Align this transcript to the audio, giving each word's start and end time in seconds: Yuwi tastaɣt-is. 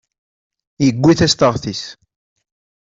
Yuwi 0.85 1.13
tastaɣt-is. 1.19 1.83